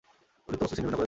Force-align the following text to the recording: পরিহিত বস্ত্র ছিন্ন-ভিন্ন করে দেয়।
পরিহিত 0.45 0.59
বস্ত্র 0.61 0.75
ছিন্ন-ভিন্ন 0.77 0.89
করে 0.89 0.89
দেয়। 0.89 0.99